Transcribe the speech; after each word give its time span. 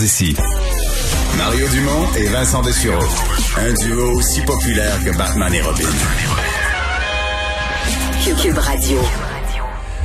d'ici. 0.00 0.34
Mario 1.36 1.68
Dumont 1.68 2.06
et 2.16 2.26
Vincent 2.28 2.62
Dessureau. 2.62 3.04
Un 3.58 3.72
duo 3.74 4.16
aussi 4.16 4.40
populaire 4.40 4.96
que 5.04 5.16
Batman 5.16 5.52
et 5.52 5.60
Robin. 5.60 5.84
Cube 8.42 8.56
Radio. 8.56 8.98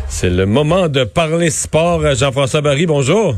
C'est 0.10 0.30
le 0.30 0.46
moment 0.46 0.90
de 0.90 1.06
parler 1.06 1.50
sport. 1.50 2.14
Jean-François 2.14 2.60
Barry, 2.60 2.86
bonjour. 2.86 3.38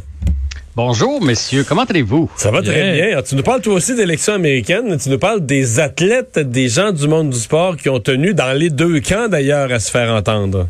Bonjour, 0.75 1.23
messieurs. 1.23 1.63
Comment 1.67 1.83
allez-vous? 1.83 2.29
Ça 2.35 2.49
va 2.49 2.63
très 2.63 3.12
bien. 3.12 3.21
tu 3.21 3.35
nous 3.35 3.44
parles 3.44 3.62
toi 3.62 3.76
aussi 3.76 3.96
d'élections 3.96 4.33
américaines. 4.33 4.97
Tu 4.97 5.10
nous 5.10 5.19
parles 5.19 5.46
des 5.46 5.79
athlètes, 5.79 6.39
des 6.39 6.69
gens 6.69 6.92
du 6.92 7.08
monde 7.08 7.29
du 7.29 7.39
sport 7.39 7.78
qui 7.78 7.89
ont 7.89 7.99
tenu 7.99 8.33
dans 8.33 8.58
les 8.58 8.71
deux 8.71 8.99
camps 8.99 9.28
d'ailleurs 9.28 9.71
à 9.71 9.79
se 9.79 9.92
faire 9.92 10.12
entendre. 10.12 10.67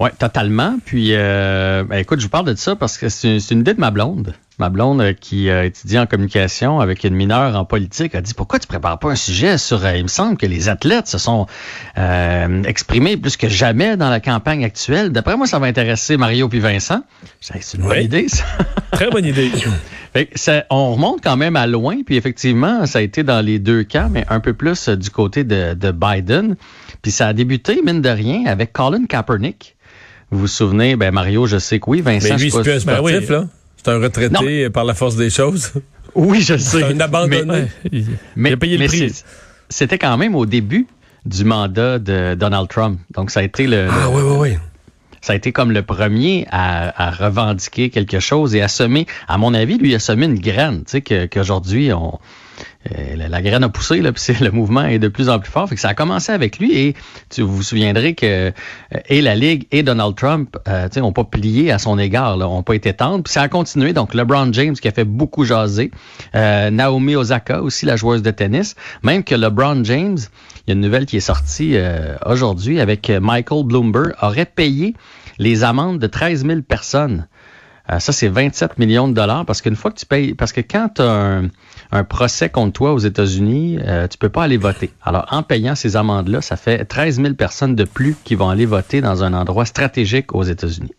Oui, 0.00 0.10
totalement. 0.18 0.76
Puis, 0.84 1.10
euh, 1.12 1.84
ben, 1.84 1.98
écoute, 1.98 2.18
je 2.18 2.24
vous 2.24 2.30
parle 2.30 2.46
de 2.46 2.54
ça 2.56 2.74
parce 2.74 2.98
que 2.98 3.08
c'est 3.08 3.38
une 3.50 3.60
idée 3.60 3.74
de 3.74 3.80
ma 3.80 3.92
blonde. 3.92 4.34
Ma 4.58 4.68
blonde 4.68 5.00
euh, 5.00 5.12
qui 5.12 5.50
a 5.50 5.64
étudié 5.64 5.98
en 5.98 6.06
communication 6.06 6.80
avec 6.80 7.02
une 7.02 7.14
mineure 7.14 7.56
en 7.56 7.64
politique 7.64 8.14
a 8.14 8.20
dit 8.20 8.34
pourquoi 8.34 8.58
tu 8.58 8.68
prépares 8.68 8.98
pas 8.98 9.10
un 9.10 9.16
sujet 9.16 9.58
sur 9.58 9.84
euh, 9.84 9.96
il 9.96 10.04
me 10.04 10.08
semble 10.08 10.36
que 10.36 10.46
les 10.46 10.68
athlètes 10.68 11.08
se 11.08 11.18
sont 11.18 11.46
exprimés 12.64 13.16
plus 13.16 13.36
que 13.36 13.48
jamais 13.48 13.96
dans 13.96 14.10
la 14.10 14.20
campagne 14.20 14.64
actuelle. 14.64 15.10
D'après 15.10 15.36
moi 15.36 15.46
ça 15.46 15.58
va 15.58 15.66
intéresser 15.66 16.16
Mario 16.16 16.48
puis 16.48 16.60
Vincent. 16.60 17.02
C'est 17.40 17.76
une 17.76 17.82
bonne 17.82 18.04
idée 18.04 18.28
ça. 18.28 18.44
Très 18.92 19.10
bonne 19.10 19.24
idée. 19.24 19.50
on 20.70 20.92
remonte 20.92 21.20
quand 21.22 21.36
même 21.36 21.56
à 21.56 21.66
loin 21.66 21.98
puis 22.06 22.16
effectivement 22.16 22.86
ça 22.86 23.00
a 23.00 23.02
été 23.02 23.22
dans 23.22 23.44
les 23.44 23.58
deux 23.58 23.82
cas 23.82 24.08
mais 24.08 24.24
un 24.28 24.40
peu 24.40 24.54
plus 24.54 24.88
du 24.88 25.10
côté 25.10 25.42
de, 25.44 25.74
de 25.74 25.90
Biden. 25.90 26.56
Puis 27.02 27.10
ça 27.10 27.28
a 27.28 27.32
débuté 27.32 27.80
mine 27.84 28.00
de 28.00 28.08
rien 28.08 28.46
avec 28.46 28.72
Colin 28.72 29.06
Kaepernick 29.06 29.74
vous 30.30 30.40
vous 30.40 30.46
souvenez, 30.48 30.96
ben 30.96 31.12
Mario, 31.12 31.46
je 31.46 31.58
sais 31.58 31.78
que 31.78 31.88
oui, 31.88 32.00
Vincent. 32.00 32.34
Mais 32.34 32.40
lui, 32.40 32.50
c'est 32.50 32.62
plus 32.62 32.72
un 32.72 32.80
sportif, 32.80 33.28
ben 33.28 33.34
là. 33.34 33.46
C'est 33.84 33.90
un 33.90 33.98
retraité 34.00 34.70
par 34.70 34.84
la 34.84 34.94
force 34.94 35.16
des 35.16 35.30
choses? 35.30 35.72
Oui, 36.16 36.42
je 36.42 36.56
sais. 36.56 36.78
C'est 36.78 36.84
un 36.84 37.00
abandonné? 37.00 37.64
Mais, 38.36 38.50
il 38.50 38.52
a 38.52 38.56
payé 38.56 38.78
le 38.78 38.86
prix. 38.86 39.12
C'était 39.68 39.98
quand 39.98 40.16
même 40.16 40.36
au 40.36 40.46
début 40.46 40.86
du 41.26 41.44
mandat 41.44 41.98
de 41.98 42.36
Donald 42.36 42.68
Trump. 42.68 43.00
Donc, 43.12 43.32
ça 43.32 43.40
a 43.40 43.42
été 43.42 43.66
le. 43.66 43.88
Ah, 43.90 44.08
oui, 44.10 44.22
oui, 44.24 44.36
oui. 44.38 44.58
Ça 45.20 45.32
a 45.32 45.36
été 45.36 45.50
comme 45.50 45.72
le 45.72 45.82
premier 45.82 46.46
à, 46.52 47.10
revendiquer 47.10 47.90
quelque 47.90 48.20
chose 48.20 48.54
et 48.54 48.62
à 48.62 48.68
semer, 48.68 49.08
à 49.26 49.38
mon 49.38 49.54
avis, 49.54 49.76
lui, 49.76 49.92
a 49.92 49.98
semé 49.98 50.26
une 50.26 50.38
graine, 50.38 50.84
tu 50.84 51.02
sais, 51.02 51.28
qu'aujourd'hui, 51.28 51.92
on, 51.92 52.20
euh, 52.92 53.28
la, 53.28 53.42
graine 53.42 53.64
a 53.64 53.68
poussé, 53.68 54.02
puis 54.14 54.34
le 54.40 54.50
mouvement 54.50 54.84
est 54.84 54.98
de 54.98 55.08
plus 55.08 55.28
en 55.28 55.38
plus 55.38 55.50
fort. 55.50 55.68
Fait 55.68 55.74
que 55.74 55.80
ça 55.80 55.88
a 55.88 55.94
commencé 55.94 56.32
avec 56.32 56.58
lui 56.58 56.76
et 56.76 56.94
tu, 57.30 57.42
vous 57.42 57.56
vous 57.56 57.62
souviendrez 57.62 58.14
que 58.14 58.24
euh, 58.24 58.50
et 59.08 59.20
la 59.20 59.34
Ligue 59.34 59.66
et 59.70 59.82
Donald 59.82 60.14
Trump 60.14 60.56
euh, 60.68 60.88
n'ont 60.96 61.12
pas 61.12 61.24
plié 61.24 61.70
à 61.70 61.78
son 61.78 61.98
égard, 61.98 62.36
n'ont 62.36 62.62
pas 62.62 62.74
été 62.74 62.92
tendres. 62.92 63.24
Puis 63.24 63.32
ça 63.32 63.42
a 63.42 63.48
continué. 63.48 63.92
Donc 63.92 64.14
LeBron 64.14 64.52
James 64.52 64.74
qui 64.74 64.88
a 64.88 64.92
fait 64.92 65.04
beaucoup 65.04 65.44
jaser, 65.44 65.90
euh, 66.34 66.70
Naomi 66.70 67.16
Osaka 67.16 67.62
aussi, 67.62 67.86
la 67.86 67.96
joueuse 67.96 68.22
de 68.22 68.30
tennis. 68.30 68.74
Même 69.02 69.24
que 69.24 69.34
LeBron 69.34 69.84
James, 69.84 70.18
il 70.66 70.70
y 70.70 70.70
a 70.70 70.74
une 70.74 70.80
nouvelle 70.80 71.06
qui 71.06 71.16
est 71.16 71.20
sortie 71.20 71.76
aujourd'hui 72.24 72.80
avec 72.80 73.10
Michael 73.10 73.64
Bloomberg, 73.64 74.14
aurait 74.22 74.46
payé 74.46 74.94
les 75.38 75.62
amendes 75.62 75.98
de 75.98 76.06
13 76.06 76.46
000 76.46 76.62
personnes. 76.62 77.26
Ça, 77.86 78.12
c'est 78.12 78.28
27 78.28 78.78
millions 78.78 79.08
de 79.08 79.14
dollars 79.14 79.44
parce 79.44 79.60
qu'une 79.62 79.76
fois 79.76 79.90
que 79.90 79.98
tu 79.98 80.06
payes, 80.06 80.34
parce 80.34 80.52
que 80.52 80.60
quand 80.60 80.88
tu 80.96 81.02
as 81.02 81.10
un, 81.10 81.48
un 81.94 82.04
procès 82.04 82.48
contre 82.48 82.72
toi 82.72 82.92
aux 82.92 82.98
États-Unis, 82.98 83.78
euh, 83.86 84.08
tu 84.08 84.18
peux 84.18 84.28
pas 84.28 84.42
aller 84.42 84.56
voter. 84.56 84.90
Alors, 85.02 85.26
en 85.30 85.42
payant 85.44 85.74
ces 85.76 85.96
amendes-là, 85.96 86.40
ça 86.40 86.56
fait 86.56 86.84
13 86.84 87.20
000 87.20 87.34
personnes 87.34 87.76
de 87.76 87.84
plus 87.84 88.16
qui 88.24 88.34
vont 88.34 88.48
aller 88.48 88.66
voter 88.66 89.00
dans 89.00 89.22
un 89.22 89.32
endroit 89.32 89.64
stratégique 89.64 90.34
aux 90.34 90.42
États-Unis. 90.42 90.92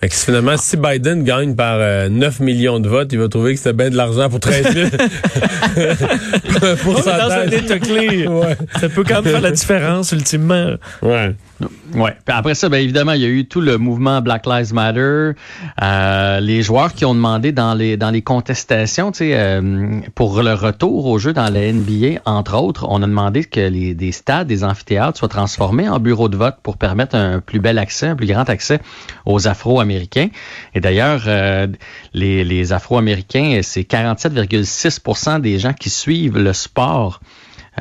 Fait 0.00 0.08
que 0.08 0.14
finalement, 0.14 0.56
si 0.56 0.76
Biden 0.76 1.24
gagne 1.24 1.56
par 1.56 1.78
9 1.78 1.80
euh, 1.80 2.44
millions 2.44 2.78
de 2.78 2.88
votes, 2.88 3.12
il 3.12 3.18
va 3.18 3.28
trouver 3.28 3.54
que 3.54 3.60
c'est 3.60 3.72
bien 3.72 3.90
de 3.90 3.96
l'argent 3.96 4.28
pour 4.28 4.38
13 4.38 4.72
000. 4.72 4.88
pour 6.82 6.94
dans 6.94 7.30
un 7.30 7.48
état 7.48 7.80
clé. 7.80 8.28
Ça 8.80 8.88
peut 8.88 9.02
quand 9.02 9.22
même 9.22 9.32
faire 9.32 9.40
la 9.40 9.50
différence, 9.50 10.12
ultimement. 10.12 10.74
Ouais. 11.02 11.34
Ouais. 11.94 12.14
après 12.26 12.54
ça, 12.54 12.68
bien 12.68 12.78
évidemment, 12.78 13.12
il 13.12 13.22
y 13.22 13.24
a 13.24 13.28
eu 13.28 13.46
tout 13.46 13.60
le 13.60 13.78
mouvement 13.78 14.20
Black 14.20 14.46
Lives 14.46 14.72
Matter. 14.72 15.32
Euh, 15.82 16.40
les 16.40 16.62
joueurs 16.62 16.92
qui 16.92 17.04
ont 17.04 17.14
demandé 17.14 17.50
dans 17.50 17.74
les 17.74 17.96
dans 17.96 18.10
les 18.10 18.22
contestations, 18.22 19.10
euh, 19.20 20.00
pour 20.14 20.42
le 20.42 20.54
retour 20.54 21.06
au 21.06 21.18
jeu 21.18 21.32
dans 21.32 21.52
la 21.52 21.72
NBA, 21.72 22.20
entre 22.26 22.56
autres, 22.56 22.86
on 22.88 23.02
a 23.02 23.06
demandé 23.06 23.44
que 23.44 23.60
les 23.60 23.94
des 23.94 24.12
stades, 24.12 24.46
des 24.46 24.62
amphithéâtres 24.62 25.18
soient 25.18 25.28
transformés 25.28 25.88
en 25.88 25.98
bureaux 25.98 26.28
de 26.28 26.36
vote 26.36 26.56
pour 26.62 26.76
permettre 26.76 27.16
un 27.16 27.40
plus 27.40 27.58
bel 27.58 27.78
accès, 27.78 28.06
un 28.06 28.16
plus 28.16 28.26
grand 28.26 28.48
accès 28.48 28.80
aux 29.26 29.48
Afro-Américains. 29.48 30.28
Et 30.74 30.80
d'ailleurs, 30.80 31.22
euh, 31.26 31.66
les, 32.14 32.44
les 32.44 32.72
Afro-Américains, 32.72 33.60
c'est 33.62 33.82
47,6% 33.82 35.40
des 35.40 35.58
gens 35.58 35.72
qui 35.72 35.90
suivent 35.90 36.38
le 36.38 36.52
sport 36.52 37.20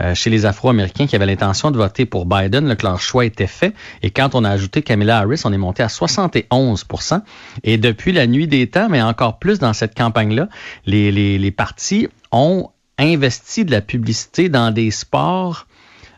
euh, 0.02 0.16
chez 0.16 0.30
les 0.30 0.46
Afro-Américains 0.46 1.08
qui 1.08 1.16
avaient 1.16 1.26
l'intention 1.26 1.72
de 1.72 1.78
voter 1.78 2.06
pour 2.06 2.26
Biden, 2.26 2.76
que 2.76 2.86
leur 2.86 3.00
choix 3.00 3.26
était 3.26 3.48
fait. 3.48 3.74
Et 4.04 4.12
quand 4.12 4.36
on 4.36 4.44
a 4.44 4.50
ajouté 4.50 4.82
Kamala 4.82 5.20
Harris, 5.20 5.42
on 5.46 5.54
est 5.54 5.58
monté 5.58 5.84
à 5.84 5.88
71% 5.88 7.22
Et 7.64 7.78
depuis 7.78 8.12
la 8.12 8.28
nuit 8.28 8.48
des 8.48 8.68
temps, 8.68 8.90
mais 8.90 9.02
encore 9.02 9.40
plus 9.40 9.60
dans 9.60 9.74
cette 9.74 9.96
campagne-là, 9.96 10.50
les, 10.86 11.12
les, 11.12 11.52
partis 11.52 12.08
ont 12.32 12.70
investi 12.98 13.66
de 13.66 13.72
la 13.72 13.82
publicité 13.82 14.50
dans 14.50 14.72
des 14.72 14.92
sports 14.92 15.68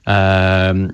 euh, 0.07 0.87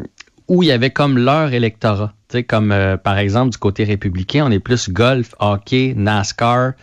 où 0.48 0.64
il 0.64 0.68
y 0.68 0.72
avait 0.72 0.92
comme 0.92 1.18
leur 1.18 1.54
électorat. 1.54 2.14
sais, 2.30 2.44
comme 2.44 2.72
euh, 2.72 2.98
par 2.98 3.18
exemple 3.18 3.52
du 3.52 3.58
côté 3.58 3.84
républicain, 3.84 4.46
on 4.46 4.52
est 4.52 4.60
plus 4.60 4.90
golf, 4.90 5.34
hockey, 5.40 5.94
NASCAR, 5.96 6.74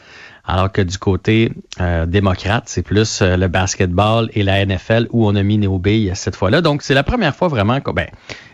alors 0.45 0.73
que 0.73 0.83
du 0.83 0.99
côté 0.99 1.53
euh, 1.81 2.05
démocrate, 2.05 2.65
c'est 2.67 2.83
plus 2.83 3.23
euh, 3.23 3.37
le 3.37 3.47
basketball 3.47 4.29
et 4.35 4.43
la 4.43 4.65
NFL 4.65 5.07
où 5.11 5.27
on 5.27 5.37
a 5.37 5.43
mis 5.43 5.57
Néobé 5.57 6.11
cette 6.15 6.35
fois-là. 6.35 6.61
Donc, 6.61 6.83
c'est 6.83 6.95
la 6.95 7.05
première 7.05 7.35
fois 7.35 7.49
vraiment 7.49 7.81
que, 7.81 7.93
ben, 7.93 8.09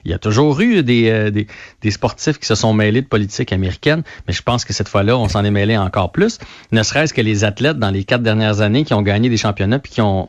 il 0.05 0.11
y 0.11 0.15
a 0.15 0.19
toujours 0.19 0.61
eu 0.61 0.83
des, 0.83 1.09
euh, 1.09 1.31
des, 1.31 1.47
des, 1.81 1.91
sportifs 1.91 2.39
qui 2.39 2.47
se 2.47 2.55
sont 2.55 2.75
mêlés 2.75 3.01
de 3.01 3.07
politique 3.07 3.53
américaine, 3.53 4.03
mais 4.27 4.35
je 4.35 4.43
pense 4.43 4.67
que 4.67 4.75
cette 4.75 4.89
fois-là, 4.89 5.17
on 5.17 5.29
s'en 5.29 5.45
est 5.45 5.51
mêlé 5.51 5.79
encore 5.79 6.13
plus. 6.13 6.39
Ne 6.73 6.83
serait-ce 6.83 7.15
que 7.15 7.23
les 7.23 7.45
athlètes 7.45 7.79
dans 7.79 7.91
les 7.91 8.05
quatre 8.05 8.23
dernières 8.23 8.61
années 8.61 8.85
qui 8.85 8.93
ont 8.93 9.03
gagné 9.03 9.31
des 9.31 9.39
championnats 9.39 9.79
puis 9.79 9.93
qui 9.93 10.03
ont 10.03 10.29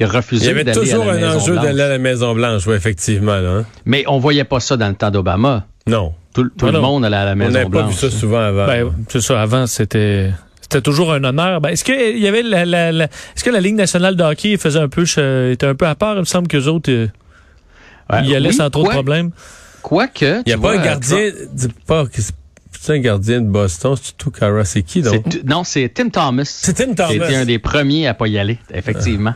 refusé 0.00 0.46
Il 0.46 0.56
y 0.56 0.60
avait 0.60 0.72
toujours 0.72 1.08
un 1.08 1.36
enjeu 1.36 1.56
d'aller 1.56 1.82
à 1.82 1.88
la 1.88 1.98
Maison 1.98 2.34
Blanche, 2.34 2.66
oui, 2.66 2.74
effectivement. 2.74 3.32
Hein. 3.32 3.64
Mais 3.84 4.04
on 4.06 4.18
voyait 4.18 4.44
pas 4.44 4.60
ça 4.60 4.76
dans 4.76 4.88
le 4.88 4.94
temps 4.94 5.10
d'Obama. 5.10 5.66
Non. 5.86 6.14
Tout, 6.32 6.48
le 6.62 6.80
monde 6.80 7.04
allait 7.04 7.16
à 7.16 7.24
la 7.24 7.34
Maison 7.34 7.50
Blanche. 7.50 7.66
On 7.66 7.70
n'avait 7.70 7.84
pas 7.84 7.88
vu 7.88 7.94
ça 7.94 8.10
souvent 8.10 8.40
avant. 8.40 8.66
Ben, 8.66 8.92
c'est 9.08 9.20
ça. 9.20 9.40
Avant, 9.40 9.66
c'était 9.66 10.30
c'était 10.72 10.82
toujours 10.82 11.12
un 11.12 11.22
honneur. 11.22 11.60
Ben, 11.60 11.70
est-ce 11.70 11.84
que 11.84 12.12
il 12.12 12.18
y 12.18 12.26
avait 12.26 12.42
la, 12.42 12.64
la, 12.64 13.04
est-ce 13.04 13.44
que 13.44 13.50
la 13.50 13.60
Ligue 13.60 13.74
nationale 13.74 14.16
de 14.16 14.22
hockey 14.22 14.56
faisait 14.56 14.78
un 14.78 14.88
peu 14.88 15.02
était 15.02 15.66
un 15.66 15.74
peu 15.74 15.86
à 15.86 15.94
part? 15.94 16.14
Il 16.14 16.20
me 16.20 16.24
semble 16.24 16.48
que 16.48 16.56
les 16.56 16.68
autres 16.68 16.90
euh, 16.90 17.08
y 18.22 18.34
allaient 18.34 18.52
sans 18.52 18.70
trop 18.70 18.84
de 18.84 18.88
problèmes. 18.88 19.30
Quoique. 19.82 20.40
Il 20.40 20.42
n'y 20.46 20.52
a 20.52 20.58
pas 20.58 20.78
un 20.78 20.82
gardien. 20.82 21.30
Dis 21.52 21.68
pas 21.86 22.04
c'est 22.80 22.94
un 22.94 22.98
gardien 22.98 23.42
de 23.42 23.46
Boston, 23.46 23.94
c'est 24.00 24.16
tout 24.16 24.32
Cara, 24.32 24.64
c'est 24.64 24.82
qui 24.82 25.02
donc? 25.02 25.24
Non, 25.44 25.62
c'est 25.62 25.88
Tim 25.94 26.08
Thomas. 26.08 26.42
C'est 26.44 26.72
Tim 26.72 26.94
Thomas. 26.94 27.10
C'était 27.10 27.36
un 27.36 27.44
des 27.44 27.60
premiers 27.60 28.08
à 28.08 28.14
pas 28.14 28.26
y 28.26 28.38
aller, 28.38 28.58
effectivement. 28.74 29.34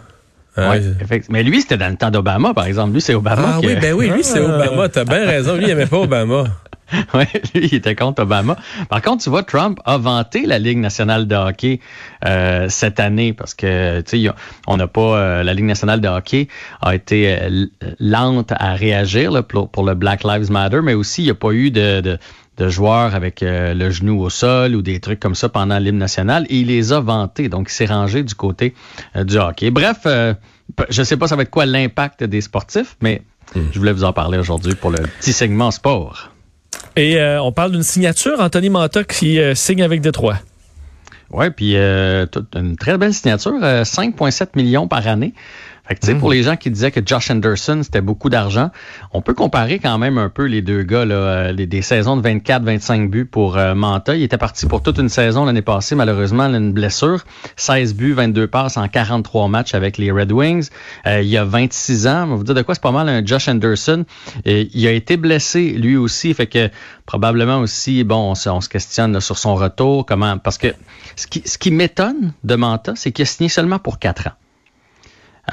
Ah. 0.57 0.71
Ouais, 0.71 1.23
Mais 1.29 1.43
lui, 1.43 1.61
c'était 1.61 1.77
dans 1.77 1.91
le 1.91 1.97
temps 1.97 2.11
d'Obama, 2.11 2.55
par 2.55 2.67
exemple. 2.67 2.95
Lui, 2.95 3.03
c'est 3.03 3.15
Obama. 3.15 3.57
Ah 3.57 3.61
oui, 3.63 3.77
ben 3.81 3.93
oui, 3.93 4.09
lui, 4.09 4.25
c'est 4.25 4.41
ah. 4.41 4.57
Obama. 4.57 4.89
T'as 4.89 5.05
bien 5.05 5.27
raison. 5.27 5.55
Lui, 5.55 5.65
il 5.65 5.69
n'aimait 5.69 5.87
pas 5.87 5.99
Obama. 5.99 6.45
oui, 7.15 7.25
lui, 7.55 7.67
il 7.67 7.75
était 7.75 7.95
contre 7.95 8.23
Obama. 8.23 8.57
Par 8.89 9.03
contre, 9.03 9.25
tu 9.25 9.31
vois, 9.31 9.43
Trump 9.43 9.81
a 9.85 9.99
vanté 9.99 10.47
la 10.47 10.59
Ligue 10.59 10.79
nationale 10.79 11.27
de 11.27 11.35
hockey 11.35 11.81
euh, 12.25 12.69
cette 12.69 13.01
année 13.01 13.33
parce 13.33 13.55
que, 13.55 14.01
tu 14.03 14.25
sais, 14.25 14.31
on 14.67 14.77
n'a 14.77 14.87
pas... 14.87 15.19
Euh, 15.19 15.43
la 15.43 15.55
Ligue 15.55 15.65
nationale 15.65 16.01
de 16.01 16.09
hockey 16.09 16.49
a 16.83 16.95
été 16.95 17.39
euh, 17.41 17.67
lente 17.99 18.53
à 18.53 18.75
réagir 18.75 19.33
là, 19.33 19.43
pour, 19.43 19.69
pour, 19.69 19.85
le 19.85 19.95
Black 19.95 20.23
Lives 20.25 20.51
Matter, 20.51 20.81
mais 20.83 20.95
aussi, 20.95 21.23
il 21.23 21.27
n'y 21.27 21.31
a 21.31 21.35
pas 21.35 21.53
eu 21.53 21.71
de, 21.71 22.01
de 22.01 22.19
de 22.59 22.71
joueurs 22.71 23.15
avec 23.15 23.43
le 23.43 23.91
genou 23.91 24.23
au 24.23 24.31
sol 24.31 24.75
ou 24.75 24.81
des 24.81 24.99
trucs 24.99 25.21
comme 25.21 25.35
ça 25.35 25.51
pendant 25.51 25.79
l'hymne 25.79 25.99
national 25.99 26.47
et 26.49 26.61
il 26.61 26.69
les 26.69 26.91
a 26.95 27.01
vantés. 27.01 27.51
Donc, 27.51 27.67
il 27.69 27.75
s'est 27.75 27.85
rangé 27.85 28.23
du 28.23 28.35
côté 28.35 28.73
du 29.15 29.37
hockey. 29.37 29.71
Bref, 29.71 30.07
je 30.89 31.01
ne 31.01 31.05
sais 31.05 31.19
pas 31.19 31.29
ça 31.29 31.37
va 31.37 31.43
être 31.43 31.51
quoi 31.51 31.67
l'impact 31.67 32.25
des 32.25 32.41
sportifs, 32.41 32.97
mais 33.03 33.21
hmm. 33.55 33.61
je 33.73 33.79
voulais 33.79 33.93
vous 33.93 34.05
en 34.05 34.15
parler 34.15 34.39
aujourd'hui 34.39 34.75
pour 34.75 34.91
le 34.91 35.03
petit 35.21 35.35
segment 35.35 35.71
sport. 35.71 36.31
Et 36.97 37.19
euh, 37.19 37.43
on 37.43 37.53
parle 37.53 37.73
d'une 37.73 37.83
signature, 37.83 38.41
Anthony 38.41 38.71
Manta 38.71 39.05
qui 39.05 39.39
euh, 39.39 39.55
signe 39.55 39.83
avec 39.83 40.01
Détroit. 40.01 40.39
Oui, 41.31 41.51
puis 41.51 41.77
euh, 41.77 42.25
une 42.55 42.77
très 42.77 42.97
belle 42.97 43.13
signature, 43.13 43.53
5,7 43.53 44.49
millions 44.57 44.89
par 44.89 45.07
année. 45.07 45.35
Fait 45.89 45.95
que, 45.95 46.13
pour 46.19 46.31
les 46.31 46.43
gens 46.43 46.57
qui 46.57 46.71
disaient 46.71 46.91
que 46.91 47.01
Josh 47.05 47.31
Anderson, 47.31 47.81
c'était 47.83 48.01
beaucoup 48.01 48.29
d'argent, 48.29 48.71
on 49.13 49.23
peut 49.23 49.35
comparer 49.35 49.79
quand 49.79 49.99
même 49.99 50.19
un 50.19 50.29
peu 50.29 50.45
les 50.45 50.61
deux 50.61 50.83
gars, 50.83 51.05
là, 51.05 51.15
euh, 51.15 51.53
des 51.53 51.83
saisons 51.83 52.17
de 52.17 52.29
24-25 52.29 53.09
buts 53.09 53.25
pour 53.25 53.57
euh, 53.57 53.75
Manta. 53.75 54.17
Il 54.17 54.23
était 54.23 54.39
parti 54.39 54.67
pour 54.67 54.83
toute 54.83 54.99
une 54.99 55.09
saison 55.09 55.45
l'année 55.45 55.63
passée, 55.63 55.95
malheureusement, 55.95 56.45
une 56.45 56.73
blessure. 56.73 57.25
16 57.57 57.95
buts, 57.95 58.13
22 58.13 58.49
passes 58.49 58.77
en 58.77 58.89
43 58.89 59.49
matchs 59.49 59.75
avec 59.75 59.97
les 59.99 60.11
Red 60.11 60.33
Wings. 60.33 60.71
Euh, 61.07 61.23
il 61.23 61.29
y 61.29 61.37
a 61.37 61.45
26 61.45 62.07
ans, 62.09 62.27
vous 62.27 62.43
dire 62.43 62.55
de 62.55 62.63
quoi 62.63 62.75
c'est 62.75 62.83
pas 62.83 62.91
mal 62.91 63.09
un 63.09 63.25
Josh 63.25 63.49
Anderson. 63.49 64.05
Et 64.45 64.69
il 64.75 64.87
a 64.89 64.93
été 64.93 65.17
blessé 65.17 65.71
lui 65.71 65.97
aussi, 65.97 66.35
fait 66.35 66.49
que 66.49 66.69
probablement 67.07 67.59
aussi, 67.59 68.03
bon, 68.03 68.31
on 68.31 68.35
se, 68.35 68.69
questionne 68.69 69.21
sur 69.21 69.39
son 69.39 69.55
retour, 69.55 70.05
comment, 70.05 70.39
parce 70.39 70.59
que 70.59 70.69
ce 71.15 71.29
qui, 71.29 71.43
ce 71.47 71.59
qui 71.59 71.71
m'étonne 71.71 72.33
de 72.43 72.55
Manta, 72.57 72.95
c'est 72.97 73.13
qu'il 73.13 73.23
a 73.23 73.27
signé 73.27 73.49
seulement 73.49 73.79
pour 73.79 74.01
4 74.01 74.29
ans. 74.29 74.33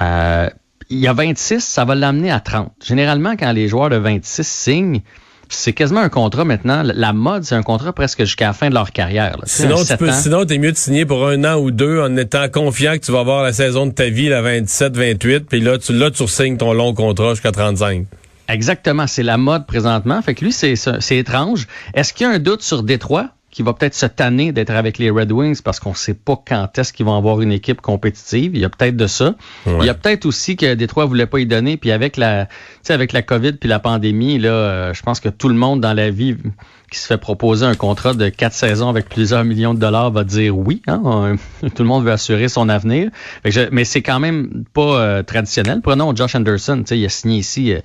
Euh, 0.01 0.49
il 0.89 0.99
y 0.99 1.07
a 1.07 1.13
26, 1.13 1.63
ça 1.63 1.85
va 1.85 1.95
l'amener 1.95 2.31
à 2.31 2.39
30. 2.39 2.71
Généralement, 2.83 3.35
quand 3.37 3.51
les 3.51 3.67
joueurs 3.67 3.89
de 3.89 3.95
26 3.95 4.45
signent, 4.45 5.01
c'est 5.49 5.73
quasiment 5.73 6.01
un 6.01 6.09
contrat 6.09 6.45
maintenant. 6.45 6.81
La 6.83 7.13
mode, 7.13 7.43
c'est 7.43 7.55
un 7.55 7.63
contrat 7.63 7.93
presque 7.93 8.19
jusqu'à 8.21 8.47
la 8.47 8.53
fin 8.53 8.69
de 8.69 8.73
leur 8.73 8.91
carrière. 8.91 9.37
Sinon, 9.45 9.83
tu 9.83 9.95
peux, 9.97 10.11
sinon, 10.11 10.45
t'es 10.45 10.57
mieux 10.57 10.71
de 10.71 10.77
signer 10.77 11.05
pour 11.05 11.27
un 11.27 11.43
an 11.45 11.59
ou 11.59 11.71
deux 11.71 12.01
en 12.01 12.15
étant 12.17 12.49
confiant 12.49 12.93
que 12.93 13.05
tu 13.05 13.11
vas 13.11 13.19
avoir 13.19 13.43
la 13.43 13.53
saison 13.53 13.85
de 13.85 13.91
ta 13.91 14.09
vie, 14.09 14.29
la 14.29 14.41
27, 14.41 14.95
28, 14.95 15.39
puis 15.47 15.61
là, 15.61 15.77
tu, 15.77 15.93
là, 15.93 16.11
tu 16.11 16.27
signes 16.27 16.57
ton 16.57 16.73
long 16.73 16.93
contrat 16.93 17.31
jusqu'à 17.31 17.51
35. 17.51 18.05
Exactement, 18.49 19.07
c'est 19.07 19.23
la 19.23 19.37
mode 19.37 19.65
présentement. 19.65 20.21
Fait 20.21 20.35
que 20.35 20.43
lui, 20.43 20.51
c'est 20.51 20.75
étrange. 21.11 21.67
Est-ce 21.93 22.13
qu'il 22.13 22.27
y 22.27 22.29
a 22.29 22.33
un 22.33 22.39
doute 22.39 22.61
sur 22.61 22.83
Détroit? 22.83 23.29
Qui 23.53 23.61
va 23.61 23.73
peut-être 23.73 23.93
se 23.93 24.07
tanner 24.07 24.51
d'être 24.51 24.71
avec 24.71 24.97
les 24.97 25.11
Red 25.11 25.31
Wings 25.31 25.61
parce 25.61 25.79
qu'on 25.79 25.91
ne 25.91 25.95
sait 25.95 26.15
pas 26.15 26.41
quand 26.45 26.75
est-ce 26.79 26.91
qu'ils 26.91 27.05
vont 27.05 27.15
avoir 27.15 27.39
une 27.39 27.51
équipe 27.51 27.81
compétitive. 27.81 28.55
Il 28.55 28.59
y 28.59 28.65
a 28.65 28.69
peut-être 28.69 28.97
de 28.97 29.05
ça. 29.05 29.35
Il 29.67 29.85
y 29.85 29.89
a 29.89 29.93
peut-être 29.93 30.25
aussi 30.25 30.55
que 30.55 30.73
Détroit 30.73 31.05
voulait 31.05 31.27
pas 31.27 31.39
y 31.39 31.45
donner. 31.45 31.77
Puis 31.77 31.91
avec 31.91 32.17
la, 32.17 32.47
avec 32.89 33.13
la 33.13 33.21
COVID 33.21 33.53
puis 33.53 33.69
la 33.69 33.77
pandémie, 33.77 34.39
là, 34.39 34.49
euh, 34.49 34.93
je 34.95 35.03
pense 35.03 35.19
que 35.19 35.29
tout 35.29 35.49
le 35.49 35.55
monde 35.55 35.81
dans 35.81 35.93
la 35.93 36.09
vie 36.09 36.35
qui 36.91 36.97
se 36.97 37.05
fait 37.05 37.19
proposer 37.19 37.65
un 37.65 37.75
contrat 37.75 38.15
de 38.15 38.29
quatre 38.29 38.53
saisons 38.53 38.89
avec 38.89 39.07
plusieurs 39.07 39.43
millions 39.43 39.75
de 39.75 39.79
dollars 39.79 40.09
va 40.09 40.23
dire 40.23 40.57
oui. 40.57 40.81
Hein? 40.87 41.35
tout 41.61 41.83
le 41.83 41.87
monde 41.87 42.03
veut 42.03 42.11
assurer 42.11 42.47
son 42.47 42.69
avenir. 42.69 43.11
mais 43.71 43.83
c'est 43.83 44.01
quand 44.01 44.19
même 44.19 44.63
pas 44.73 44.99
euh, 44.99 45.21
traditionnel. 45.21 45.81
Prenons 45.81 46.15
Josh 46.15 46.33
Anderson. 46.33 46.83
Il 46.89 47.05
a 47.05 47.09
signé 47.09 47.37
ici 47.37 47.71
euh, 47.71 47.81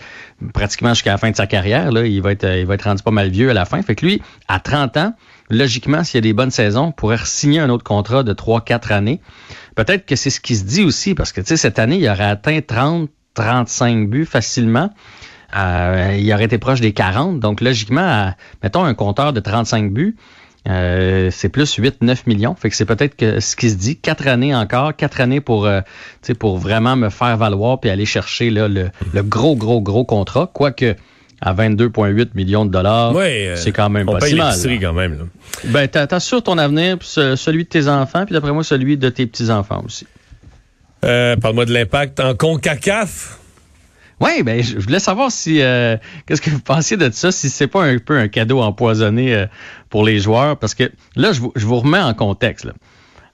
pratiquement 0.54 0.94
jusqu'à 0.94 1.12
la 1.12 1.18
fin 1.18 1.30
de 1.30 1.36
sa 1.36 1.46
carrière. 1.46 1.92
Là. 1.92 2.06
Il, 2.06 2.22
va 2.22 2.32
être, 2.32 2.44
il 2.44 2.64
va 2.64 2.74
être 2.74 2.84
rendu 2.84 3.02
pas 3.02 3.10
mal 3.10 3.28
vieux 3.28 3.50
à 3.50 3.54
la 3.54 3.66
fin. 3.66 3.82
Fait 3.82 3.94
que 3.94 4.06
lui, 4.06 4.22
à 4.48 4.60
30 4.60 4.96
ans, 4.96 5.14
logiquement, 5.50 6.04
s'il 6.04 6.16
y 6.16 6.18
a 6.18 6.22
des 6.22 6.32
bonnes 6.32 6.50
saisons, 6.50 6.92
pourrait 6.92 7.18
signer 7.24 7.60
un 7.60 7.70
autre 7.70 7.84
contrat 7.84 8.22
de 8.22 8.32
3-4 8.32 8.92
années. 8.92 9.20
Peut-être 9.74 10.06
que 10.06 10.16
c'est 10.16 10.30
ce 10.30 10.40
qui 10.40 10.56
se 10.56 10.64
dit 10.64 10.82
aussi, 10.82 11.14
parce 11.14 11.32
que 11.32 11.42
cette 11.44 11.78
année, 11.78 11.96
il 11.96 12.08
aurait 12.08 12.24
atteint 12.24 12.60
30, 12.60 13.10
35 13.34 14.08
buts 14.08 14.26
facilement. 14.26 14.90
Euh, 15.56 16.16
il 16.18 16.32
aurait 16.32 16.44
été 16.44 16.58
proche 16.58 16.80
des 16.80 16.92
40. 16.92 17.40
Donc, 17.40 17.60
logiquement, 17.60 18.32
mettons 18.62 18.84
un 18.84 18.94
compteur 18.94 19.32
de 19.32 19.40
35 19.40 19.92
buts, 19.92 20.16
euh, 20.68 21.30
c'est 21.30 21.48
plus 21.48 21.78
8-9 21.78 22.24
millions. 22.26 22.54
Fait 22.54 22.68
que 22.68 22.76
c'est 22.76 22.84
peut-être 22.84 23.40
ce 23.40 23.56
qui 23.56 23.70
se 23.70 23.76
dit. 23.76 23.96
Quatre 23.96 24.26
années 24.26 24.54
encore, 24.54 24.94
quatre 24.94 25.20
années 25.20 25.40
pour, 25.40 25.66
euh, 25.66 25.80
pour 26.38 26.58
vraiment 26.58 26.96
me 26.96 27.08
faire 27.08 27.36
valoir 27.36 27.80
puis 27.80 27.88
aller 27.88 28.04
chercher 28.04 28.50
le, 28.50 28.68
le 28.68 29.22
gros, 29.22 29.56
gros, 29.56 29.80
gros 29.80 30.04
contrat. 30.04 30.50
Quoique 30.52 30.96
à 31.40 31.55
22,8 31.55 32.31
millions 32.35 32.64
de 32.64 32.70
dollars, 32.70 33.14
euh, 33.17 33.56
c'est 33.56 33.73
quand 33.73 33.88
même 33.90 34.06
pas 34.06 34.20
si 34.20 34.35
mal. 34.35 34.56
quand 34.81 34.93
même. 34.93 35.19
Là. 35.19 35.25
Ben, 35.64 35.88
t'assures 35.88 36.43
ton 36.43 36.58
avenir, 36.58 36.99
puis 36.99 37.08
celui 37.08 37.64
de 37.64 37.69
tes 37.69 37.88
enfants, 37.88 38.25
puis 38.25 38.32
d'après 38.32 38.52
moi, 38.52 38.64
celui 38.64 38.96
de 38.96 39.08
tes 39.08 39.26
petits-enfants 39.26 39.82
aussi. 39.85 40.06
Euh, 41.05 41.37
Parle-moi 41.37 41.64
de 41.64 41.73
l'impact 41.73 42.20
en 42.20 42.35
CONCACAF. 42.35 43.38
Oui, 44.20 44.43
ben 44.43 44.61
je 44.61 44.79
voulais 44.79 44.99
savoir 44.99 45.31
si 45.31 45.62
euh, 45.62 45.96
qu'est-ce 46.26 46.43
que 46.43 46.50
vous 46.50 46.61
pensiez 46.61 46.96
de 46.96 47.08
ça, 47.11 47.31
si 47.31 47.49
c'est 47.50 47.69
pas 47.69 47.85
un 47.85 47.99
peu 47.99 48.19
un 48.19 48.26
cadeau 48.26 48.61
empoisonné 48.61 49.32
euh, 49.32 49.46
pour 49.90 50.05
les 50.05 50.19
joueurs, 50.19 50.56
parce 50.58 50.75
que 50.75 50.90
là, 51.14 51.32
je 51.32 51.40
vous, 51.40 51.52
je 51.55 51.64
vous 51.64 51.79
remets 51.79 52.00
en 52.00 52.14
contexte. 52.14 52.67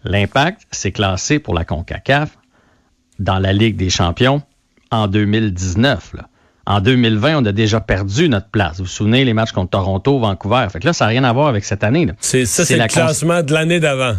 L'impact, 0.04 0.66
c'est 0.70 0.92
classé 0.92 1.38
pour 1.38 1.54
la 1.54 1.64
CONCACAF 1.64 2.36
dans 3.18 3.38
la 3.38 3.54
Ligue 3.54 3.76
des 3.76 3.88
champions 3.88 4.42
en 4.90 5.08
2019. 5.08 6.12
Là. 6.14 6.28
En 6.66 6.80
2020, 6.80 7.42
on 7.42 7.44
a 7.44 7.52
déjà 7.52 7.80
perdu 7.80 8.28
notre 8.28 8.48
place. 8.48 8.78
Vous 8.78 8.84
vous 8.84 8.90
souvenez 8.90 9.24
les 9.24 9.34
matchs 9.34 9.52
contre 9.52 9.70
Toronto, 9.70 10.18
Vancouver. 10.18 10.66
Fait 10.70 10.80
que 10.80 10.86
là, 10.86 10.92
ça 10.92 11.04
n'a 11.04 11.10
rien 11.10 11.24
à 11.24 11.32
voir 11.32 11.48
avec 11.48 11.64
cette 11.64 11.84
année. 11.84 12.08
C'est 12.20 12.46
ça, 12.46 12.64
c'est 12.64 12.78
le 12.78 12.86
classement 12.86 13.42
de 13.42 13.52
l'année 13.52 13.80
d'avant. 13.80 14.14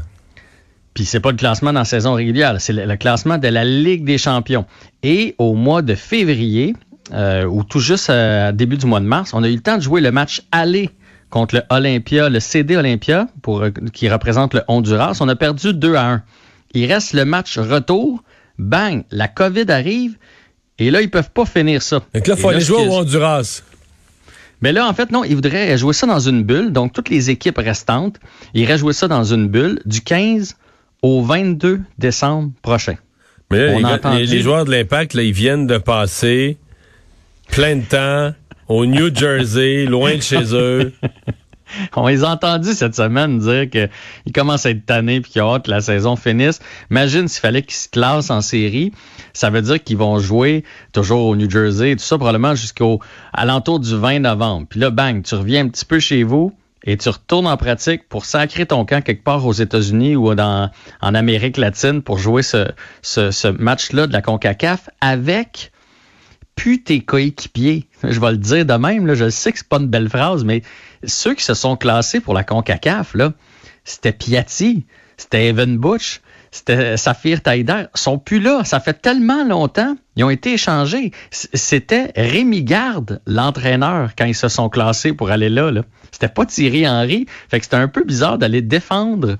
Puis 0.93 1.03
c'est 1.05 1.19
pas 1.19 1.31
le 1.31 1.37
classement 1.37 1.73
dans 1.73 1.79
la 1.79 1.85
saison 1.85 2.13
régulière, 2.13 2.55
c'est 2.59 2.71
le, 2.71 2.95
classement 2.95 3.37
de 3.37 3.49
la 3.49 3.65
Ligue 3.65 4.05
des 4.05 4.17
champions. 4.17 4.65
Et 5.03 5.35
au 5.37 5.53
mois 5.53 5.81
de 5.81 5.93
février, 5.93 6.73
euh, 7.13 7.43
ou 7.45 7.65
tout 7.65 7.81
juste 7.81 8.09
à 8.09 8.53
début 8.53 8.77
du 8.77 8.85
mois 8.85 9.01
de 9.01 9.05
mars, 9.05 9.33
on 9.33 9.43
a 9.43 9.49
eu 9.49 9.55
le 9.55 9.61
temps 9.61 9.75
de 9.75 9.81
jouer 9.81 9.99
le 9.99 10.11
match 10.11 10.41
aller 10.53 10.89
contre 11.29 11.55
le 11.55 11.63
Olympia, 11.69 12.29
le 12.29 12.39
CD 12.39 12.77
Olympia, 12.77 13.27
pour, 13.41 13.61
euh, 13.61 13.71
qui 13.91 14.07
représente 14.07 14.53
le 14.53 14.61
Honduras. 14.69 15.17
On 15.19 15.27
a 15.27 15.35
perdu 15.35 15.73
2 15.73 15.95
à 15.95 16.11
1. 16.11 16.23
Il 16.75 16.91
reste 16.91 17.11
le 17.11 17.25
match 17.25 17.57
retour. 17.57 18.23
Bang, 18.57 19.03
la 19.11 19.27
COVID 19.27 19.69
arrive. 19.69 20.17
Et 20.79 20.91
là, 20.91 21.01
ils 21.01 21.09
peuvent 21.09 21.31
pas 21.31 21.45
finir 21.45 21.81
ça. 21.81 22.01
Donc 22.13 22.27
là, 22.27 22.35
il 22.35 22.41
faut 22.41 22.49
aller 22.49 22.61
jouer 22.61 22.87
au 22.87 22.91
Honduras. 22.91 23.61
Mais 24.61 24.71
là, 24.71 24.87
en 24.87 24.93
fait, 24.93 25.11
non, 25.11 25.23
ils 25.23 25.35
voudraient 25.35 25.77
jouer 25.77 25.93
ça 25.93 26.07
dans 26.07 26.19
une 26.19 26.43
bulle. 26.43 26.71
Donc, 26.71 26.93
toutes 26.93 27.09
les 27.09 27.29
équipes 27.29 27.57
restantes, 27.57 28.17
ils 28.53 28.61
iraient 28.63 28.77
jouer 28.77 28.93
ça 28.93 29.07
dans 29.07 29.23
une 29.23 29.47
bulle 29.47 29.81
du 29.85 30.01
15 30.01 30.55
au 31.01 31.21
22 31.21 31.81
décembre 31.97 32.51
prochain. 32.61 32.95
Mais 33.51 33.79
là, 33.79 33.99
les, 34.13 34.25
les, 34.25 34.41
joueurs 34.41 34.65
de 34.65 34.71
l'Impact, 34.71 35.13
là, 35.13 35.21
ils 35.21 35.33
viennent 35.33 35.67
de 35.67 35.77
passer 35.77 36.57
plein 37.49 37.75
de 37.75 37.83
temps 37.83 38.33
au 38.67 38.85
New 38.85 39.15
Jersey, 39.15 39.85
loin 39.85 40.15
de 40.15 40.21
chez 40.21 40.53
eux. 40.53 40.93
On 41.95 42.07
les 42.07 42.23
a 42.23 42.29
entendus 42.29 42.73
cette 42.73 42.95
semaine 42.95 43.39
dire 43.39 43.69
qu'ils 43.69 44.33
commencent 44.33 44.65
à 44.65 44.71
être 44.71 44.85
tannés 44.85 45.17
et 45.17 45.21
qu'ils 45.21 45.41
ont 45.41 45.53
hâte 45.53 45.65
que 45.65 45.71
la 45.71 45.81
saison 45.81 46.15
finisse. 46.15 46.59
Imagine 46.91 47.27
s'il 47.27 47.41
fallait 47.41 47.61
qu'ils 47.61 47.75
se 47.75 47.89
classent 47.89 48.29
en 48.29 48.41
série. 48.41 48.91
Ça 49.33 49.49
veut 49.49 49.61
dire 49.61 49.83
qu'ils 49.83 49.97
vont 49.97 50.19
jouer 50.19 50.63
toujours 50.93 51.25
au 51.25 51.35
New 51.35 51.49
Jersey, 51.49 51.95
tout 51.95 52.03
ça 52.03 52.17
probablement 52.17 52.55
jusqu'au 52.55 52.99
alentour 53.33 53.79
du 53.79 53.95
20 53.95 54.19
novembre. 54.19 54.67
Puis 54.69 54.79
là, 54.79 54.89
bang, 54.89 55.23
tu 55.23 55.35
reviens 55.35 55.65
un 55.65 55.69
petit 55.69 55.85
peu 55.85 55.99
chez 55.99 56.23
vous 56.23 56.53
et 56.83 56.97
tu 56.97 57.09
retournes 57.09 57.47
en 57.47 57.57
pratique 57.57 58.07
pour 58.07 58.25
sacrer 58.25 58.65
ton 58.65 58.85
camp 58.85 59.03
quelque 59.03 59.23
part 59.23 59.45
aux 59.45 59.53
États-Unis 59.53 60.15
ou 60.15 60.35
dans, 60.35 60.69
en 61.01 61.15
Amérique 61.15 61.57
latine 61.57 62.01
pour 62.01 62.17
jouer 62.17 62.43
ce, 62.43 62.67
ce, 63.01 63.31
ce 63.31 63.47
match-là 63.47 64.07
de 64.07 64.13
la 64.13 64.21
CONCACAF 64.21 64.89
avec 65.01 65.71
plus 66.55 66.83
tes 66.83 67.01
coéquipiers. 67.01 67.87
Je 68.03 68.19
vais 68.19 68.31
le 68.31 68.37
dire 68.37 68.65
de 68.65 68.73
même, 68.73 69.05
là, 69.05 69.15
je 69.15 69.29
sais 69.29 69.51
que 69.51 69.57
c'est 69.57 69.67
pas 69.67 69.77
une 69.77 69.87
belle 69.87 70.09
phrase, 70.09 70.43
mais 70.43 70.61
ceux 71.03 71.33
qui 71.33 71.43
se 71.43 71.53
sont 71.53 71.77
classés 71.77 72.19
pour 72.19 72.33
la 72.33 72.43
CONCACAF, 72.43 73.15
c'était 73.83 74.13
Piatti, 74.13 74.85
c'était 75.17 75.47
Evan 75.47 75.77
Butch, 75.77 76.21
c'était 76.55 76.95
Saphir 76.95 77.41
Taider, 77.41 77.83
sont 77.95 78.17
plus 78.17 78.39
là. 78.39 78.63
Ça 78.63 78.79
fait 78.79 78.93
tellement 79.01 79.43
longtemps. 79.43 79.97
Ils 80.15 80.23
ont 80.23 80.29
été 80.29 80.53
échangés. 80.53 81.11
C'était 81.29 82.13
Rémi 82.15 82.63
Garde, 82.63 83.21
l'entraîneur, 83.27 84.11
quand 84.17 84.23
ils 84.23 84.35
se 84.35 84.47
sont 84.47 84.69
classés 84.69 85.11
pour 85.11 85.31
aller 85.31 85.49
là. 85.49 85.69
là. 85.69 85.81
C'était 86.11 86.29
pas 86.29 86.45
Thierry 86.45 86.87
Henry. 86.87 87.25
Fait 87.49 87.59
que 87.59 87.65
c'était 87.65 87.75
un 87.75 87.89
peu 87.89 88.05
bizarre 88.05 88.37
d'aller 88.37 88.61
défendre 88.61 89.37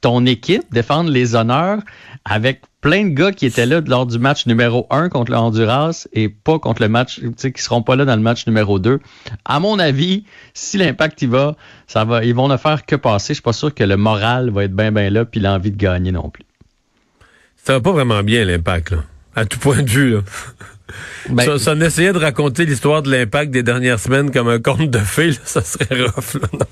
ton 0.00 0.26
équipe, 0.26 0.62
défendre 0.72 1.10
les 1.10 1.34
honneurs 1.34 1.78
avec 2.24 2.62
plein 2.80 3.04
de 3.04 3.10
gars 3.10 3.32
qui 3.32 3.46
étaient 3.46 3.66
là 3.66 3.80
lors 3.86 4.06
du 4.06 4.18
match 4.18 4.46
numéro 4.46 4.86
1 4.90 5.08
contre 5.08 5.32
le 5.32 5.38
Honduras 5.38 6.06
et 6.12 6.28
pas 6.28 6.58
contre 6.58 6.82
le 6.82 6.88
match, 6.88 7.20
tu 7.20 7.32
sais, 7.36 7.52
qui 7.52 7.62
seront 7.62 7.82
pas 7.82 7.96
là 7.96 8.04
dans 8.04 8.16
le 8.16 8.22
match 8.22 8.46
numéro 8.46 8.78
2. 8.78 9.00
À 9.44 9.60
mon 9.60 9.78
avis, 9.78 10.24
si 10.54 10.78
l'impact 10.78 11.22
y 11.22 11.26
va, 11.26 11.56
ça 11.86 12.04
va, 12.04 12.24
ils 12.24 12.34
vont 12.34 12.48
ne 12.48 12.56
faire 12.56 12.84
que 12.86 12.96
passer. 12.96 13.28
Je 13.28 13.34
suis 13.34 13.42
pas 13.42 13.52
sûr 13.52 13.74
que 13.74 13.84
le 13.84 13.96
moral 13.96 14.50
va 14.50 14.64
être 14.64 14.74
bien, 14.74 14.92
bien 14.92 15.10
là 15.10 15.24
puis 15.24 15.40
l'envie 15.40 15.70
de 15.70 15.76
gagner 15.76 16.12
non 16.12 16.30
plus. 16.30 16.44
Ça 17.56 17.72
va 17.72 17.80
pas 17.80 17.92
vraiment 17.92 18.22
bien 18.22 18.44
l'impact, 18.44 18.92
là. 18.92 18.98
À 19.34 19.44
tout 19.44 19.58
point 19.58 19.82
de 19.82 19.90
vue, 19.90 20.12
là. 20.12 20.20
Ben, 21.28 21.58
ça, 21.58 21.72
on 21.72 21.80
essayait 21.80 22.12
de 22.12 22.18
raconter 22.18 22.64
l'histoire 22.64 23.02
de 23.02 23.10
l'impact 23.10 23.50
des 23.50 23.64
dernières 23.64 23.98
semaines 23.98 24.30
comme 24.30 24.48
un 24.48 24.60
conte 24.60 24.88
de 24.88 24.98
fées, 24.98 25.32
ça 25.44 25.62
serait 25.62 26.04
rough, 26.04 26.34
là, 26.40 26.48
non? 26.52 26.66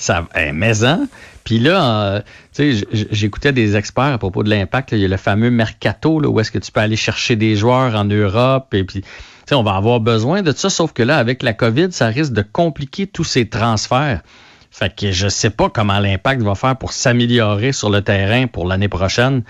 Ça, 0.00 0.26
eh, 0.34 0.52
mais 0.52 0.82
hein? 0.82 1.08
Puis 1.44 1.58
là, 1.58 2.22
euh, 2.58 2.72
j'écoutais 3.10 3.52
des 3.52 3.76
experts 3.76 4.14
à 4.14 4.18
propos 4.18 4.42
de 4.42 4.48
l'impact. 4.48 4.92
Il 4.92 4.98
y 4.98 5.04
a 5.04 5.08
le 5.08 5.18
fameux 5.18 5.50
mercato, 5.50 6.20
là, 6.20 6.28
où 6.28 6.40
est-ce 6.40 6.50
que 6.50 6.58
tu 6.58 6.72
peux 6.72 6.80
aller 6.80 6.96
chercher 6.96 7.36
des 7.36 7.54
joueurs 7.54 7.94
en 7.94 8.06
Europe. 8.06 8.72
Et 8.72 8.82
puis, 8.82 9.04
on 9.52 9.62
va 9.62 9.74
avoir 9.74 10.00
besoin 10.00 10.40
de 10.40 10.52
ça. 10.52 10.70
Sauf 10.70 10.94
que 10.94 11.02
là, 11.02 11.18
avec 11.18 11.42
la 11.42 11.52
COVID, 11.52 11.88
ça 11.92 12.06
risque 12.06 12.32
de 12.32 12.40
compliquer 12.40 13.06
tous 13.06 13.24
ces 13.24 13.46
transferts. 13.50 14.22
Fait 14.70 14.94
que 14.94 15.12
je 15.12 15.28
sais 15.28 15.50
pas 15.50 15.68
comment 15.68 15.98
l'impact 15.98 16.40
va 16.40 16.54
faire 16.54 16.76
pour 16.76 16.92
s'améliorer 16.92 17.72
sur 17.72 17.90
le 17.90 18.00
terrain 18.00 18.46
pour 18.46 18.66
l'année 18.66 18.88
prochaine. 18.88 19.42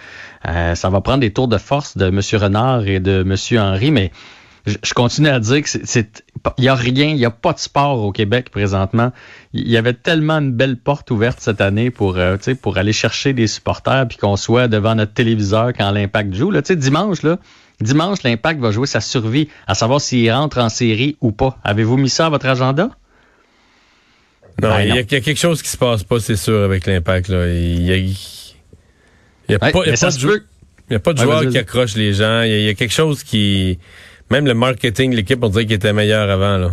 Euh, 0.48 0.74
ça 0.74 0.90
va 0.90 1.00
prendre 1.00 1.20
des 1.20 1.32
tours 1.32 1.46
de 1.46 1.58
force 1.58 1.96
de 1.96 2.06
M. 2.06 2.20
Renard 2.42 2.88
et 2.88 2.98
de 2.98 3.20
M. 3.20 3.36
Henry, 3.60 3.92
mais 3.92 4.10
je, 4.66 4.94
continue 4.94 5.28
à 5.28 5.40
dire 5.40 5.62
que 5.62 5.68
c'est, 5.68 6.24
il 6.58 6.64
y 6.64 6.68
a 6.68 6.74
rien, 6.74 7.08
il 7.08 7.18
y 7.18 7.24
a 7.24 7.30
pas 7.30 7.52
de 7.52 7.58
sport 7.58 8.02
au 8.02 8.12
Québec 8.12 8.50
présentement. 8.50 9.12
Il 9.52 9.68
y 9.68 9.76
avait 9.76 9.94
tellement 9.94 10.38
une 10.38 10.52
belle 10.52 10.76
porte 10.76 11.10
ouverte 11.10 11.40
cette 11.40 11.60
année 11.60 11.90
pour, 11.90 12.16
euh, 12.16 12.36
pour 12.60 12.78
aller 12.78 12.92
chercher 12.92 13.32
des 13.32 13.46
supporters 13.46 14.06
puis 14.08 14.18
qu'on 14.18 14.36
soit 14.36 14.68
devant 14.68 14.94
notre 14.94 15.12
téléviseur 15.12 15.72
quand 15.76 15.90
l'Impact 15.90 16.34
joue. 16.34 16.50
Là, 16.50 16.60
dimanche, 16.62 17.22
là, 17.22 17.38
dimanche, 17.80 18.22
l'Impact 18.22 18.60
va 18.60 18.70
jouer 18.70 18.86
sa 18.86 19.00
survie, 19.00 19.48
à 19.66 19.74
savoir 19.74 20.00
s'il 20.00 20.30
rentre 20.30 20.58
en 20.58 20.68
série 20.68 21.16
ou 21.20 21.32
pas. 21.32 21.58
Avez-vous 21.64 21.96
mis 21.96 22.10
ça 22.10 22.26
à 22.26 22.28
votre 22.28 22.46
agenda? 22.46 22.90
Non, 24.62 24.68
ben 24.68 24.80
il 24.80 24.94
y, 24.94 24.98
a 24.98 25.04
quelque 25.04 25.36
chose 25.36 25.62
qui 25.62 25.70
se 25.70 25.78
passe 25.78 26.04
pas, 26.04 26.20
c'est 26.20 26.36
sûr, 26.36 26.62
avec 26.62 26.86
l'Impact. 26.86 27.28
Il 27.30 27.82
y 27.82 27.92
a, 27.92 27.96
il 27.96 28.14
y 29.48 29.54
a 29.54 29.58
pas, 29.58 29.70
il 29.86 29.90
y 30.92 30.96
a 30.96 30.98
pas 30.98 31.12
de, 31.12 31.22
joueurs 31.22 31.48
qui 31.48 31.56
accrochent 31.56 31.96
les 31.96 32.12
gens. 32.12 32.42
Il 32.42 32.62
y, 32.62 32.68
a 32.68 32.74
quelque 32.74 32.92
chose 32.92 33.22
qui 33.22 33.78
même 34.30 34.46
le 34.46 34.54
marketing, 34.54 35.14
l'équipe, 35.14 35.42
on 35.42 35.48
dirait 35.48 35.66
qu'il 35.66 35.74
était 35.74 35.92
meilleur 35.92 36.30
avant, 36.30 36.56
là. 36.56 36.70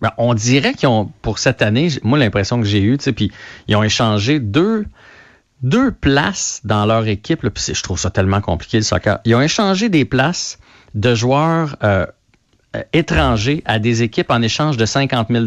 Ben, 0.00 0.10
on 0.18 0.34
dirait 0.34 0.74
qu'ils 0.74 0.88
ont, 0.88 1.10
pour 1.22 1.38
cette 1.38 1.62
année, 1.62 1.88
moi, 2.02 2.18
l'impression 2.18 2.60
que 2.60 2.66
j'ai 2.66 2.82
eue, 2.82 2.98
tu 2.98 3.04
sais, 3.04 3.12
puis 3.12 3.30
ils 3.68 3.76
ont 3.76 3.82
échangé 3.82 4.40
deux, 4.40 4.84
deux 5.62 5.92
places 5.92 6.60
dans 6.64 6.84
leur 6.84 7.06
équipe. 7.06 7.42
Là, 7.42 7.50
je 7.54 7.82
trouve 7.82 7.98
ça 7.98 8.10
tellement 8.10 8.40
compliqué, 8.40 8.78
le 8.78 8.82
soccer. 8.82 9.20
Ils 9.24 9.34
ont 9.34 9.40
échangé 9.40 9.88
des 9.88 10.04
places 10.04 10.58
de 10.94 11.14
joueurs 11.14 11.76
euh, 11.84 12.06
euh, 12.74 12.82
étrangers 12.92 13.62
à 13.66 13.78
des 13.78 14.02
équipes 14.02 14.30
en 14.30 14.42
échange 14.42 14.76
de 14.76 14.84
50 14.84 15.28
000 15.30 15.46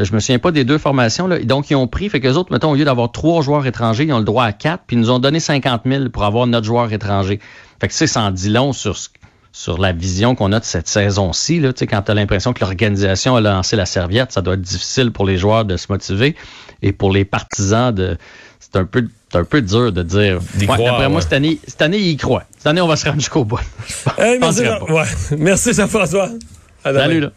je 0.00 0.12
me 0.12 0.18
souviens 0.18 0.40
pas 0.40 0.50
des 0.50 0.64
deux 0.64 0.78
formations. 0.78 1.28
Là. 1.28 1.38
Donc, 1.38 1.70
ils 1.70 1.76
ont 1.76 1.86
pris, 1.86 2.08
fait 2.08 2.20
que 2.20 2.26
les 2.26 2.36
autres, 2.36 2.52
mettons, 2.52 2.72
au 2.72 2.74
lieu 2.74 2.84
d'avoir 2.84 3.12
trois 3.12 3.42
joueurs 3.42 3.64
étrangers, 3.66 4.04
ils 4.04 4.12
ont 4.12 4.18
le 4.18 4.24
droit 4.24 4.44
à 4.44 4.52
quatre, 4.52 4.84
puis 4.86 4.96
ils 4.96 5.00
nous 5.00 5.10
ont 5.10 5.20
donné 5.20 5.38
50 5.38 5.82
000 5.86 6.08
pour 6.08 6.24
avoir 6.24 6.46
notre 6.46 6.66
joueur 6.66 6.92
étranger. 6.92 7.38
Fait 7.80 7.88
que, 7.88 7.94
ça 7.94 8.20
en 8.22 8.30
dit 8.30 8.48
long 8.48 8.72
sur 8.72 8.96
ce 8.96 9.08
sur 9.54 9.78
la 9.78 9.92
vision 9.92 10.34
qu'on 10.34 10.50
a 10.50 10.58
de 10.58 10.64
cette 10.64 10.88
saison-ci. 10.88 11.60
Là, 11.60 11.70
quand 11.78 12.02
tu 12.02 12.10
as 12.10 12.14
l'impression 12.14 12.52
que 12.52 12.60
l'organisation 12.60 13.36
a 13.36 13.40
lancé 13.40 13.76
la 13.76 13.86
serviette, 13.86 14.32
ça 14.32 14.42
doit 14.42 14.54
être 14.54 14.60
difficile 14.60 15.12
pour 15.12 15.24
les 15.24 15.38
joueurs 15.38 15.64
de 15.64 15.76
se 15.76 15.86
motiver 15.88 16.34
et 16.82 16.92
pour 16.92 17.12
les 17.12 17.24
partisans 17.24 17.94
de. 17.94 18.18
C'est 18.58 18.76
un 18.76 18.84
peu 18.84 19.06
un 19.32 19.44
peu 19.44 19.62
dur 19.62 19.92
de 19.92 20.02
dire. 20.02 20.40
Ouais, 20.68 21.08
moi, 21.08 21.20
cette 21.20 21.34
année, 21.34 21.60
cette 21.66 21.82
année, 21.82 21.98
il 21.98 22.16
croit. 22.16 22.42
Cette 22.56 22.66
année, 22.66 22.80
on 22.80 22.88
va 22.88 22.96
se 22.96 23.04
rendre 23.04 23.20
jusqu'au 23.20 23.44
bout. 23.44 23.60
merci, 24.18 24.62
ouais. 24.62 25.04
merci 25.38 25.72
Jean-François. 25.72 26.30
Salut, 26.82 27.20
là. 27.20 27.30